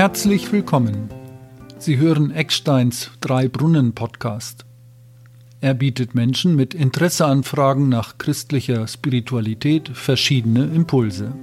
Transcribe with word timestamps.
Herzlich 0.00 0.50
willkommen. 0.50 1.10
Sie 1.76 1.98
hören 1.98 2.30
Ecksteins 2.30 3.10
Drei 3.20 3.48
Brunnen 3.48 3.94
Podcast. 3.94 4.64
Er 5.60 5.74
bietet 5.74 6.14
Menschen 6.14 6.56
mit 6.56 6.72
Interesseanfragen 6.72 7.90
nach 7.90 8.16
christlicher 8.16 8.88
Spiritualität 8.88 9.90
verschiedene 9.90 10.64
Impulse. 10.64 11.34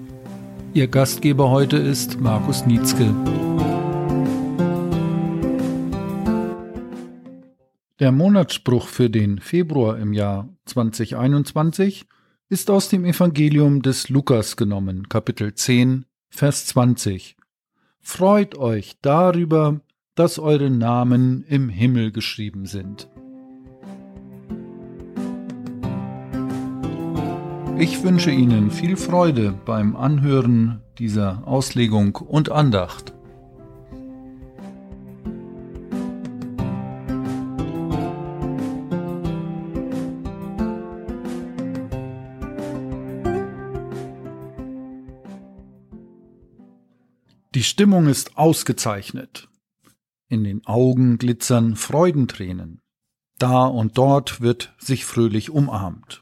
Ihr 0.74 0.88
Gastgeber 0.88 1.52
heute 1.52 1.78
ist 1.78 2.20
Markus 2.20 2.66
Nietzsche. 2.66 3.14
Der 8.00 8.12
Monatsspruch 8.12 8.88
für 8.88 9.12
den 9.12 9.38
Februar 9.38 10.00
im 10.00 10.14
Jahr 10.14 10.50
2021 10.66 12.08
ist 12.50 12.72
aus 12.72 12.90
dem 12.90 13.06
Evangelium 13.06 13.84
des 13.84 14.10
Lukas 14.10 14.58
genommen, 14.58 15.10
Kapitel 15.10 15.54
10, 15.54 16.06
Vers 16.32 16.66
20. 16.66 17.38
Freut 18.10 18.58
euch 18.58 18.96
darüber, 19.02 19.82
dass 20.16 20.40
eure 20.40 20.70
Namen 20.70 21.44
im 21.44 21.68
Himmel 21.68 22.14
geschrieben 22.14 22.66
sind. 22.66 23.10
Ich 27.78 28.02
wünsche 28.04 28.32
Ihnen 28.32 28.72
viel 28.72 28.96
Freude 28.96 29.54
beim 29.66 29.98
Anhören 29.98 30.82
dieser 30.98 31.46
Auslegung 31.46 32.16
und 32.16 32.50
Andacht. 32.50 33.14
Die 47.58 47.64
Stimmung 47.64 48.06
ist 48.06 48.38
ausgezeichnet. 48.38 49.50
In 50.30 50.44
den 50.44 50.64
Augen 50.68 51.18
glitzern 51.18 51.76
Freudentränen. 51.76 52.84
Da 53.40 53.66
und 53.66 53.98
dort 53.98 54.42
wird 54.42 54.76
sich 54.78 55.06
fröhlich 55.06 55.50
umarmt. 55.50 56.22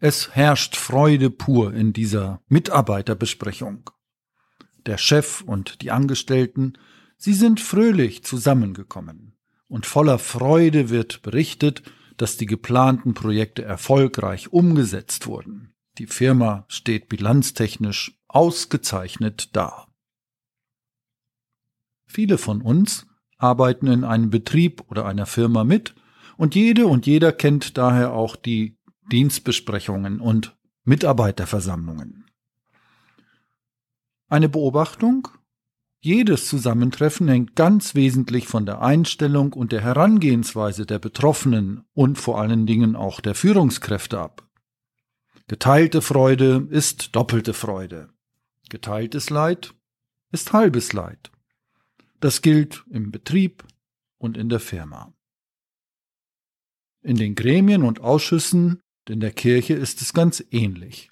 Es 0.00 0.36
herrscht 0.36 0.76
Freude 0.76 1.30
pur 1.30 1.72
in 1.72 1.94
dieser 1.94 2.42
Mitarbeiterbesprechung. 2.48 3.88
Der 4.84 4.98
Chef 4.98 5.40
und 5.40 5.80
die 5.80 5.92
Angestellten, 5.92 6.74
sie 7.16 7.32
sind 7.32 7.58
fröhlich 7.58 8.22
zusammengekommen. 8.22 9.34
Und 9.68 9.86
voller 9.86 10.18
Freude 10.18 10.90
wird 10.90 11.22
berichtet, 11.22 11.84
dass 12.18 12.36
die 12.36 12.44
geplanten 12.44 13.14
Projekte 13.14 13.64
erfolgreich 13.64 14.52
umgesetzt 14.52 15.26
wurden. 15.26 15.72
Die 15.96 16.06
Firma 16.06 16.66
steht 16.68 17.08
bilanztechnisch 17.08 18.20
ausgezeichnet 18.28 19.56
da. 19.56 19.86
Viele 22.06 22.38
von 22.38 22.62
uns 22.62 23.06
arbeiten 23.38 23.86
in 23.86 24.04
einem 24.04 24.30
Betrieb 24.30 24.82
oder 24.88 25.06
einer 25.06 25.26
Firma 25.26 25.64
mit 25.64 25.94
und 26.36 26.54
jede 26.54 26.86
und 26.86 27.06
jeder 27.06 27.32
kennt 27.32 27.76
daher 27.76 28.12
auch 28.12 28.36
die 28.36 28.76
Dienstbesprechungen 29.10 30.20
und 30.20 30.56
Mitarbeiterversammlungen. 30.84 32.24
Eine 34.28 34.48
Beobachtung? 34.48 35.28
Jedes 36.00 36.48
Zusammentreffen 36.48 37.28
hängt 37.28 37.56
ganz 37.56 37.94
wesentlich 37.94 38.46
von 38.46 38.66
der 38.66 38.80
Einstellung 38.80 39.52
und 39.52 39.72
der 39.72 39.80
Herangehensweise 39.80 40.86
der 40.86 40.98
Betroffenen 40.98 41.84
und 41.94 42.18
vor 42.18 42.40
allen 42.40 42.66
Dingen 42.66 42.96
auch 42.96 43.20
der 43.20 43.34
Führungskräfte 43.34 44.20
ab. 44.20 44.48
Geteilte 45.48 46.02
Freude 46.02 46.66
ist 46.70 47.14
doppelte 47.14 47.54
Freude. 47.54 48.08
Geteiltes 48.68 49.30
Leid 49.30 49.74
ist 50.32 50.52
halbes 50.52 50.92
Leid. 50.92 51.30
Das 52.26 52.42
gilt 52.42 52.84
im 52.90 53.12
Betrieb 53.12 53.62
und 54.18 54.36
in 54.36 54.48
der 54.48 54.58
Firma. 54.58 55.14
In 57.00 57.14
den 57.14 57.36
Gremien 57.36 57.84
und 57.84 58.00
Ausschüssen 58.00 58.80
in 59.08 59.20
der 59.20 59.30
Kirche 59.30 59.74
ist 59.74 60.02
es 60.02 60.12
ganz 60.12 60.44
ähnlich. 60.50 61.08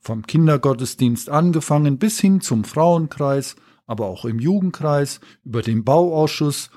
Vom 0.00 0.26
Kindergottesdienst 0.26 1.28
angefangen 1.28 1.98
bis 1.98 2.18
hin 2.18 2.40
zum 2.40 2.64
Frauenkreis, 2.64 3.56
aber 3.84 4.06
auch 4.06 4.24
im 4.24 4.38
Jugendkreis, 4.38 5.20
über 5.42 5.60
den 5.60 5.84
Bauausschuss 5.84 6.70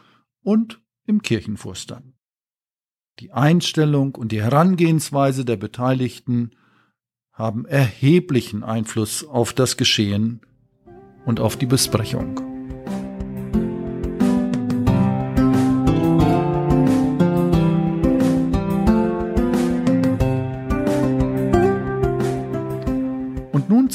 und 0.43 0.81
im 1.05 1.21
Kirchenvorstand. 1.21 2.13
Die 3.19 3.31
Einstellung 3.31 4.15
und 4.15 4.33
die 4.33 4.43
Herangehensweise 4.43 5.45
der 5.45 5.55
Beteiligten 5.55 6.51
haben 7.31 7.63
erheblichen 7.63 8.65
Einfluss 8.65 9.23
auf 9.23 9.53
das 9.53 9.77
Geschehen 9.77 10.41
und 11.25 11.39
auf 11.39 11.55
die 11.55 11.67
Besprechung. 11.67 12.46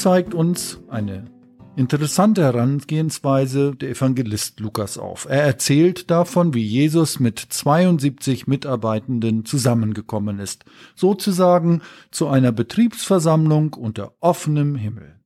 Zeigt 0.03 0.33
uns 0.33 0.81
eine 0.89 1.31
interessante 1.77 2.43
Herangehensweise 2.43 3.73
der 3.73 3.91
Evangelist 3.91 4.59
Lukas 4.59 4.97
auf. 4.97 5.27
Er 5.29 5.43
erzählt 5.43 6.11
davon, 6.11 6.53
wie 6.53 6.61
Jesus 6.61 7.21
mit 7.21 7.39
72 7.39 8.45
Mitarbeitenden 8.45 9.45
zusammengekommen 9.45 10.39
ist, 10.39 10.65
sozusagen 10.93 11.81
zu 12.11 12.27
einer 12.27 12.51
Betriebsversammlung 12.51 13.75
unter 13.75 14.13
offenem 14.19 14.75
Himmel. 14.75 15.21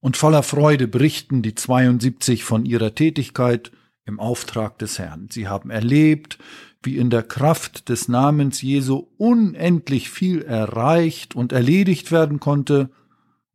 Und 0.00 0.18
voller 0.18 0.42
Freude 0.42 0.86
berichten 0.86 1.40
die 1.40 1.54
72 1.54 2.44
von 2.44 2.66
ihrer 2.66 2.94
Tätigkeit 2.94 3.72
im 4.04 4.20
Auftrag 4.20 4.78
des 4.78 4.98
Herrn. 4.98 5.28
Sie 5.30 5.48
haben 5.48 5.70
erlebt, 5.70 6.36
wie 6.82 6.98
in 6.98 7.08
der 7.08 7.22
Kraft 7.22 7.88
des 7.88 8.08
Namens 8.08 8.60
Jesu 8.60 9.06
unendlich 9.16 10.10
viel 10.10 10.42
erreicht 10.42 11.34
und 11.34 11.52
erledigt 11.52 12.12
werden 12.12 12.38
konnte, 12.38 12.90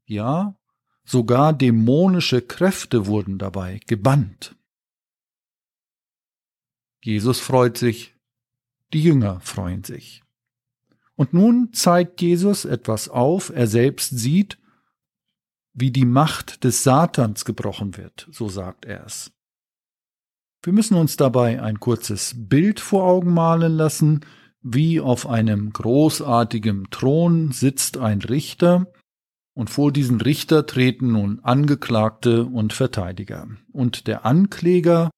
ja, 0.08 0.58
sogar 1.06 1.54
dämonische 1.54 2.42
Kräfte 2.42 3.06
wurden 3.06 3.38
dabei 3.38 3.80
gebannt. 3.88 4.56
Jesus 7.04 7.40
freut 7.40 7.78
sich, 7.78 8.16
die 8.94 9.04
Jünger 9.04 9.40
freuen 9.42 9.84
sich. 9.84 10.24
Und 11.16 11.34
nun 11.34 11.74
zeigt 11.74 12.22
Jesus 12.22 12.66
etwas 12.66 13.10
auf, 13.10 13.50
er 13.50 13.68
selbst 13.68 14.18
sieht, 14.18 14.60
wie 15.74 15.92
die 15.92 16.06
Macht 16.06 16.64
des 16.64 16.84
Satans 16.84 17.46
gebrochen 17.46 17.98
wird, 17.98 18.28
so 18.32 18.50
sagt 18.50 18.86
er 18.86 19.06
es. 19.06 19.32
Wir 20.64 20.74
müssen 20.74 20.98
uns 20.98 21.18
dabei 21.18 21.62
ein 21.62 21.80
kurzes 21.80 22.34
Bild 22.36 22.80
vor 22.80 23.04
Augen 23.04 23.34
malen 23.34 23.74
lassen, 23.74 24.26
wie 24.62 25.00
auf 25.00 25.28
einem 25.28 25.72
großartigen 25.72 26.90
Thron 26.90 27.52
sitzt 27.52 27.98
ein 27.98 28.22
Richter, 28.22 28.92
und 29.58 29.72
vor 29.72 29.92
diesen 29.92 30.22
Richter 30.22 30.68
treten 30.68 31.14
nun 31.14 31.40
Angeklagte 31.40 32.46
und 32.46 32.74
Verteidiger. 32.74 33.48
Und 33.72 34.06
der 34.06 34.24
Ankläger 34.24 35.10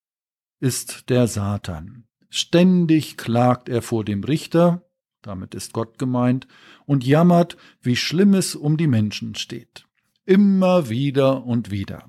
ist 0.61 1.09
der 1.09 1.27
Satan. 1.27 2.05
Ständig 2.29 3.17
klagt 3.17 3.67
er 3.67 3.81
vor 3.81 4.05
dem 4.05 4.23
Richter, 4.23 4.89
damit 5.21 5.55
ist 5.55 5.73
Gott 5.73 5.99
gemeint, 5.99 6.47
und 6.85 7.05
jammert, 7.05 7.57
wie 7.81 7.97
schlimm 7.97 8.33
es 8.33 8.55
um 8.55 8.77
die 8.77 8.87
Menschen 8.87 9.35
steht. 9.35 9.85
Immer 10.23 10.87
wieder 10.87 11.43
und 11.43 11.69
wieder. 11.69 12.07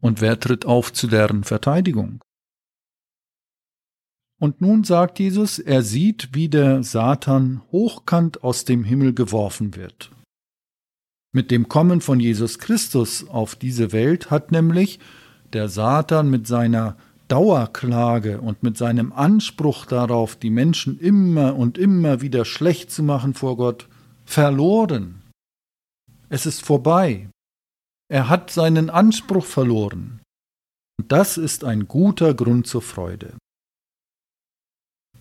Und 0.00 0.20
wer 0.20 0.40
tritt 0.40 0.66
auf 0.66 0.92
zu 0.92 1.06
deren 1.06 1.44
Verteidigung? 1.44 2.24
Und 4.40 4.60
nun 4.60 4.82
sagt 4.82 5.20
Jesus, 5.20 5.60
er 5.60 5.84
sieht, 5.84 6.30
wie 6.34 6.48
der 6.48 6.82
Satan 6.82 7.62
hochkant 7.70 8.42
aus 8.42 8.64
dem 8.64 8.82
Himmel 8.82 9.14
geworfen 9.14 9.76
wird. 9.76 10.10
Mit 11.32 11.50
dem 11.50 11.68
Kommen 11.68 12.00
von 12.00 12.18
Jesus 12.18 12.58
Christus 12.58 13.28
auf 13.28 13.54
diese 13.54 13.92
Welt 13.92 14.30
hat 14.30 14.50
nämlich 14.50 14.98
der 15.52 15.68
Satan 15.68 16.28
mit 16.28 16.46
seiner 16.46 16.96
Dauerklage 17.28 18.40
und 18.40 18.64
mit 18.64 18.76
seinem 18.76 19.12
Anspruch 19.12 19.86
darauf, 19.86 20.34
die 20.34 20.50
Menschen 20.50 20.98
immer 20.98 21.54
und 21.54 21.78
immer 21.78 22.20
wieder 22.20 22.44
schlecht 22.44 22.90
zu 22.90 23.04
machen 23.04 23.34
vor 23.34 23.56
Gott, 23.56 23.88
verloren. 24.24 25.22
Es 26.28 26.46
ist 26.46 26.64
vorbei. 26.64 27.28
Er 28.08 28.28
hat 28.28 28.50
seinen 28.50 28.90
Anspruch 28.90 29.44
verloren. 29.44 30.20
Und 30.98 31.12
das 31.12 31.38
ist 31.38 31.62
ein 31.62 31.86
guter 31.86 32.34
Grund 32.34 32.66
zur 32.66 32.82
Freude. 32.82 33.34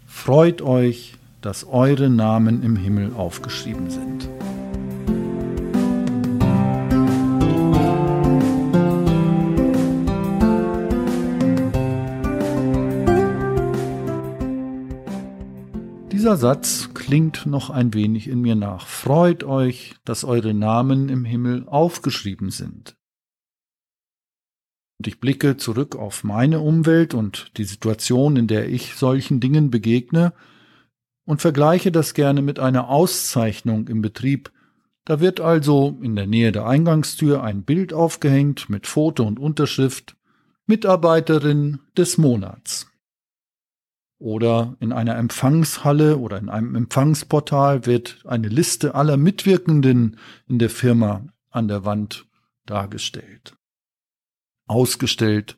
Freut 0.07 0.63
euch, 0.63 1.15
dass 1.41 1.65
eure 1.65 2.09
Namen 2.09 2.63
im 2.63 2.75
Himmel 2.75 3.13
aufgeschrieben 3.13 3.91
sind. 3.91 4.27
Dieser 16.29 16.37
Satz 16.37 16.91
klingt 16.93 17.47
noch 17.47 17.71
ein 17.71 17.95
wenig 17.95 18.27
in 18.27 18.41
mir 18.41 18.53
nach. 18.53 18.85
Freut 18.85 19.43
euch, 19.43 19.95
dass 20.05 20.23
eure 20.23 20.53
Namen 20.53 21.09
im 21.09 21.25
Himmel 21.25 21.67
aufgeschrieben 21.67 22.51
sind. 22.51 22.95
Und 24.99 25.07
ich 25.07 25.19
blicke 25.19 25.57
zurück 25.57 25.95
auf 25.95 26.23
meine 26.23 26.59
Umwelt 26.59 27.15
und 27.15 27.57
die 27.57 27.63
Situation, 27.63 28.35
in 28.35 28.45
der 28.45 28.69
ich 28.69 28.93
solchen 28.93 29.39
Dingen 29.39 29.71
begegne, 29.71 30.33
und 31.25 31.41
vergleiche 31.41 31.91
das 31.91 32.13
gerne 32.13 32.43
mit 32.43 32.59
einer 32.59 32.89
Auszeichnung 32.89 33.87
im 33.87 34.03
Betrieb. 34.03 34.51
Da 35.05 35.19
wird 35.19 35.39
also 35.39 35.97
in 35.99 36.15
der 36.15 36.27
Nähe 36.27 36.51
der 36.51 36.67
Eingangstür 36.67 37.41
ein 37.41 37.63
Bild 37.63 37.91
aufgehängt 37.91 38.69
mit 38.69 38.85
Foto 38.85 39.23
und 39.23 39.39
Unterschrift 39.39 40.15
Mitarbeiterin 40.67 41.79
des 41.97 42.19
Monats. 42.19 42.88
Oder 44.19 44.75
in 44.79 44.91
einer 44.91 45.15
Empfangshalle 45.15 46.17
oder 46.17 46.37
in 46.37 46.49
einem 46.49 46.75
Empfangsportal 46.75 47.85
wird 47.85 48.19
eine 48.25 48.49
Liste 48.49 48.93
aller 48.93 49.17
Mitwirkenden 49.17 50.19
in 50.47 50.59
der 50.59 50.69
Firma 50.69 51.25
an 51.49 51.67
der 51.67 51.85
Wand 51.85 52.27
dargestellt 52.65 53.55
ausgestellt, 54.69 55.57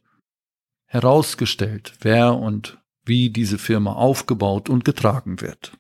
herausgestellt, 0.86 1.94
wer 2.00 2.36
und 2.36 2.82
wie 3.04 3.30
diese 3.30 3.58
Firma 3.58 3.94
aufgebaut 3.94 4.70
und 4.70 4.86
getragen 4.86 5.42
wird. 5.42 5.78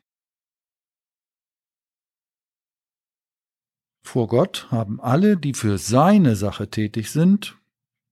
Vor 4.03 4.27
Gott 4.27 4.67
haben 4.71 4.99
alle, 4.99 5.37
die 5.37 5.53
für 5.53 5.77
seine 5.77 6.35
Sache 6.35 6.69
tätig 6.69 7.11
sind, 7.11 7.57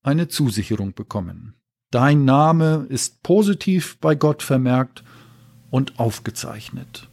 eine 0.01 0.30
Zusicherung 0.30 0.94
bekommen. 0.94 1.59
Dein 1.92 2.24
Name 2.24 2.86
ist 2.90 3.24
positiv 3.24 3.98
bei 3.98 4.14
Gott 4.14 4.44
vermerkt 4.44 5.04
und 5.72 6.00
aufgezeichnet. 6.00 7.08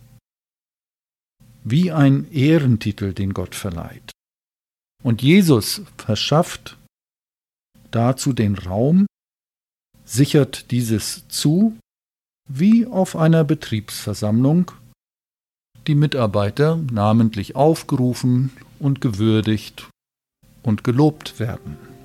Wie 1.65 1.91
ein 1.93 2.31
Ehrentitel, 2.31 3.15
den 3.15 3.33
Gott 3.33 3.55
verleiht. 3.55 4.13
Und 5.03 5.23
Jesus 5.23 5.83
verschafft 5.97 6.77
dazu 7.91 8.35
den 8.35 8.55
Raum, 8.57 9.07
sichert 10.05 10.71
dieses 10.71 11.27
zu, 11.29 11.79
wie 12.49 12.87
auf 12.87 13.17
einer 13.17 13.45
Betriebsversammlung, 13.45 14.73
die 15.87 15.95
Mitarbeiter 15.95 16.77
namentlich 16.77 17.57
aufgerufen 17.57 18.53
und 18.79 19.01
gewürdigt 19.01 19.89
und 20.63 20.85
gelobt 20.85 21.41
werden. 21.41 21.96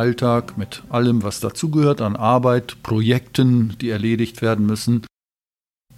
Alltag 0.00 0.56
mit 0.56 0.82
allem, 0.88 1.22
was 1.22 1.40
dazugehört 1.40 2.00
an 2.00 2.16
Arbeit, 2.16 2.82
Projekten, 2.82 3.76
die 3.82 3.90
erledigt 3.90 4.40
werden 4.40 4.64
müssen, 4.64 5.04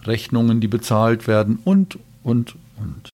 Rechnungen, 0.02 0.60
die 0.60 0.66
bezahlt 0.66 1.28
werden 1.28 1.60
und, 1.64 2.00
und, 2.25 2.56
und. 2.78 3.10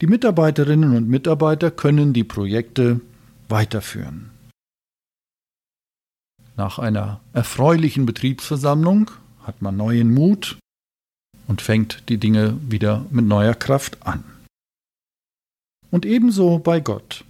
Die 0.00 0.06
Mitarbeiterinnen 0.06 0.96
und 0.96 1.06
Mitarbeiter 1.06 1.70
können 1.70 2.14
die 2.14 2.24
Projekte 2.24 3.02
weiterführen. 3.50 4.30
Nach 6.56 6.78
einer 6.78 7.20
erfreulichen 7.34 8.06
Betriebsversammlung 8.06 9.10
hat 9.42 9.60
man 9.60 9.76
neuen 9.76 10.14
Mut 10.14 10.58
und 11.46 11.60
fängt 11.60 12.08
die 12.08 12.16
Dinge 12.16 12.56
wieder 12.62 13.04
mit 13.10 13.26
neuer 13.26 13.54
Kraft 13.54 14.06
an. 14.06 14.24
Und 15.90 16.06
ebenso 16.06 16.58
bei 16.58 16.80
Gott. 16.80 17.26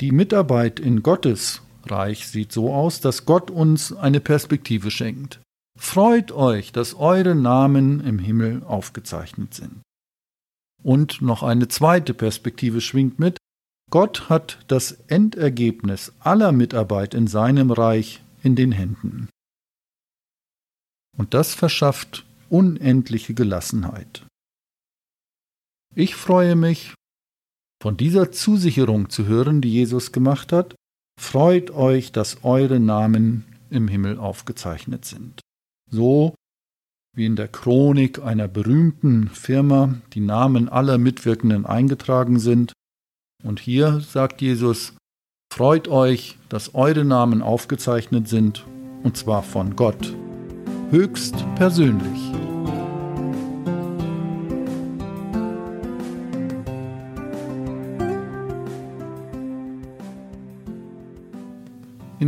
Die 0.00 0.12
Mitarbeit 0.12 0.80
in 0.80 1.02
Gottes 1.02 1.60
Reich 1.86 2.26
sieht 2.28 2.52
so 2.52 2.72
aus, 2.72 3.00
dass 3.00 3.24
Gott 3.24 3.50
uns 3.50 3.92
eine 3.92 4.20
Perspektive 4.20 4.90
schenkt. 4.90 5.40
Freut 5.78 6.32
euch, 6.32 6.72
dass 6.72 6.94
eure 6.94 7.34
Namen 7.34 8.00
im 8.00 8.18
Himmel 8.18 8.62
aufgezeichnet 8.64 9.54
sind. 9.54 9.82
Und 10.82 11.20
noch 11.22 11.42
eine 11.42 11.68
zweite 11.68 12.14
Perspektive 12.14 12.80
schwingt 12.80 13.18
mit. 13.18 13.38
Gott 13.90 14.28
hat 14.28 14.58
das 14.68 14.92
Endergebnis 15.08 16.12
aller 16.20 16.52
Mitarbeit 16.52 17.14
in 17.14 17.26
seinem 17.26 17.70
Reich 17.70 18.22
in 18.42 18.56
den 18.56 18.72
Händen. 18.72 19.28
Und 21.16 21.34
das 21.34 21.54
verschafft 21.54 22.26
unendliche 22.48 23.34
Gelassenheit. 23.34 24.26
Ich 25.94 26.14
freue 26.14 26.56
mich, 26.56 26.94
von 27.82 27.96
dieser 27.96 28.32
Zusicherung 28.32 29.10
zu 29.10 29.26
hören, 29.26 29.60
die 29.60 29.72
Jesus 29.72 30.12
gemacht 30.12 30.52
hat, 30.52 30.74
freut 31.18 31.70
euch, 31.70 32.12
dass 32.12 32.44
eure 32.44 32.80
Namen 32.80 33.44
im 33.70 33.88
Himmel 33.88 34.18
aufgezeichnet 34.18 35.04
sind. 35.04 35.40
So 35.90 36.34
wie 37.16 37.26
in 37.26 37.34
der 37.34 37.48
Chronik 37.48 38.22
einer 38.22 38.46
berühmten 38.46 39.28
Firma 39.28 39.94
die 40.12 40.20
Namen 40.20 40.68
aller 40.68 40.98
Mitwirkenden 40.98 41.64
eingetragen 41.64 42.38
sind. 42.38 42.72
Und 43.42 43.58
hier 43.58 44.00
sagt 44.00 44.42
Jesus, 44.42 44.94
freut 45.52 45.88
euch, 45.88 46.36
dass 46.50 46.74
eure 46.74 47.04
Namen 47.04 47.40
aufgezeichnet 47.40 48.28
sind, 48.28 48.66
und 49.02 49.16
zwar 49.16 49.42
von 49.42 49.76
Gott, 49.76 50.14
höchst 50.90 51.36
persönlich. 51.56 52.45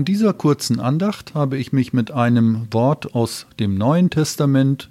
Dieser 0.09 0.33
kurzen 0.33 0.81
Andacht 0.81 1.35
habe 1.35 1.59
ich 1.59 1.75
mich 1.75 1.93
mit 1.93 2.11
einem 2.11 2.67
Wort 2.71 3.15
aus 3.15 3.47
dem 3.61 3.75
Neuen 3.75 4.09
Testament, 4.09 4.89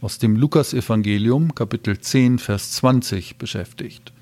aus 0.00 0.18
dem 0.18 0.36
Lukasevangelium 0.36 1.56
Kapitel 1.56 1.98
10, 1.98 2.38
Vers 2.38 2.70
20 2.70 3.38
beschäftigt, 3.38 4.12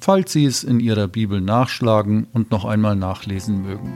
falls 0.00 0.32
Sie 0.32 0.44
es 0.44 0.62
in 0.62 0.78
Ihrer 0.78 1.08
Bibel 1.08 1.40
nachschlagen 1.40 2.28
und 2.32 2.52
noch 2.52 2.64
einmal 2.64 2.94
nachlesen 2.94 3.62
mögen. 3.62 3.94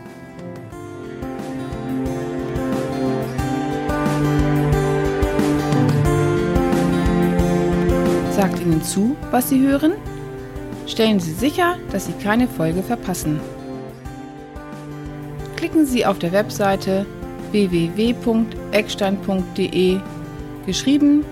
Sagt 8.32 8.60
Ihnen 8.60 8.82
zu, 8.82 9.16
was 9.30 9.50
Sie 9.50 9.60
hören? 9.60 9.92
Stellen 10.88 11.20
Sie 11.20 11.32
sicher, 11.32 11.76
dass 11.92 12.06
Sie 12.06 12.12
keine 12.14 12.48
Folge 12.48 12.82
verpassen 12.82 13.38
klicken 15.66 15.84
Sie 15.84 16.06
auf 16.06 16.20
der 16.20 16.30
Webseite 16.30 17.04
www.eckstein.de 17.50 19.98
geschrieben 20.64 21.24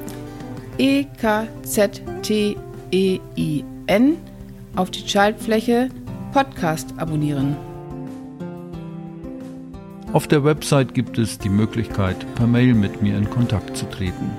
E 0.76 1.04
K 1.20 1.46
Z 1.62 2.02
T 2.22 2.56
E 2.90 3.20
I 3.36 3.64
N 3.86 4.16
auf 4.74 4.90
die 4.90 5.08
Schaltfläche 5.08 5.88
Podcast 6.32 6.88
abonnieren. 6.96 7.56
Auf 10.12 10.26
der 10.26 10.42
Website 10.42 10.94
gibt 10.94 11.16
es 11.16 11.38
die 11.38 11.48
Möglichkeit, 11.48 12.16
per 12.34 12.48
Mail 12.48 12.74
mit 12.74 13.02
mir 13.02 13.16
in 13.16 13.30
Kontakt 13.30 13.76
zu 13.76 13.88
treten. 13.88 14.32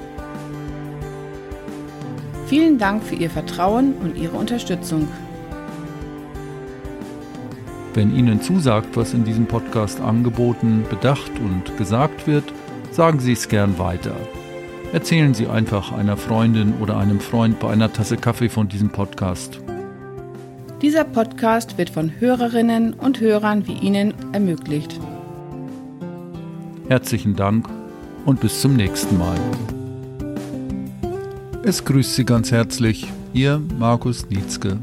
Vielen 2.48 2.80
Dank 2.80 3.02
für 3.02 3.16
Ihr 3.16 3.30
Vertrauen 3.30 3.94
und 4.04 4.18
Ihre 4.18 4.36
Unterstützung. 4.36 5.08
Wenn 7.96 8.14
Ihnen 8.14 8.42
zusagt, 8.42 8.98
was 8.98 9.14
in 9.14 9.24
diesem 9.24 9.46
Podcast 9.46 10.02
angeboten, 10.02 10.84
bedacht 10.90 11.32
und 11.40 11.78
gesagt 11.78 12.28
wird, 12.28 12.44
sagen 12.92 13.20
Sie 13.20 13.32
es 13.32 13.48
gern 13.48 13.80
weiter. 13.80 14.14
Erzählen 14.92 15.34
Sie 15.34 15.48
einfach 15.48 15.94
einer 15.94 16.18
Freundin 16.18 16.74
oder 16.82 16.98
einem 16.98 17.22
Freund 17.22 17.58
bei 17.58 17.70
einer 17.70 17.94
Tasse 17.94 18.18
Kaffee 18.18 18.50
von 18.50 18.68
diesem 18.68 18.90
Podcast. 18.90 19.62
Dieser 20.82 21.06
Podcast 21.06 21.78
wird 21.78 21.90
von 21.90 22.12
Hörerinnen 22.20 22.94
und 22.96 23.22
Hörern 23.22 23.66
wie 23.66 23.80
Ihnen 23.80 24.14
ermöglicht. 24.34 25.00
Herzlichen 26.90 27.38
Dank 27.38 27.70
und 28.26 28.42
bis 28.42 28.60
zum 28.60 28.76
nächsten 28.76 29.18
Mal. 29.18 29.38
Es 31.64 31.86
grüßt 31.86 32.14
Sie 32.16 32.26
ganz 32.26 32.52
herzlich, 32.52 33.08
Ihr 33.34 33.62
Markus 33.80 34.30
Nietzke. 34.30 34.80